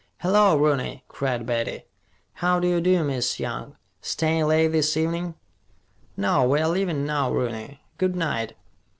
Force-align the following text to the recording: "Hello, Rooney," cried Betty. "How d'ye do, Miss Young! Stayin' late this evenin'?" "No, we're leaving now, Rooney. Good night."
"Hello, 0.21 0.57
Rooney," 0.57 1.03
cried 1.07 1.45
Betty. 1.45 1.83
"How 2.33 2.59
d'ye 2.59 2.79
do, 2.79 3.03
Miss 3.03 3.39
Young! 3.39 3.75
Stayin' 4.01 4.47
late 4.47 4.69
this 4.69 4.97
evenin'?" 4.97 5.35
"No, 6.17 6.43
we're 6.49 6.65
leaving 6.67 7.05
now, 7.05 7.29
Rooney. 7.31 7.81
Good 7.99 8.15
night." 8.15 8.55